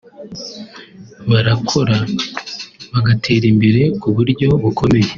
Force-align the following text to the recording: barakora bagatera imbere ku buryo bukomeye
barakora 1.29 1.97
bagatera 2.93 3.45
imbere 3.53 3.81
ku 4.01 4.07
buryo 4.15 4.47
bukomeye 4.63 5.09